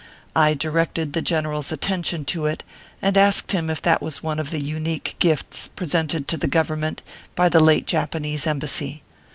I 0.35 0.55
directed 0.55 1.13
the 1.13 1.21
general 1.21 1.59
s 1.59 1.71
atten 1.71 2.01
tion 2.01 2.25
to 2.25 2.47
it, 2.47 2.63
and 3.03 3.15
asked 3.15 3.51
him 3.51 3.69
if 3.69 3.83
that 3.83 4.01
was 4.01 4.23
one 4.23 4.39
of 4.39 4.49
the 4.49 4.59
unique 4.59 5.15
gifts 5.19 5.67
presented 5.67 6.27
to 6.29 6.37
the 6.37 6.47
Government 6.47 7.03
by 7.35 7.49
the 7.49 7.59
late 7.59 7.85
Japa 7.85 8.19
nese 8.19 8.47
embassy 8.47 9.03